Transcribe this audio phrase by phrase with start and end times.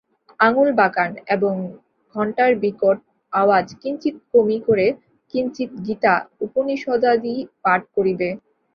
[0.39, 1.53] আঙুল-বাঁকান এবং
[2.15, 2.97] ঘণ্টার বিকট
[3.33, 4.85] আওয়াজ কিঞ্চিৎ কমি করে
[5.33, 8.29] কিঞ্চিৎ গীতা-উপনিষদাদি পাঠ করিবে।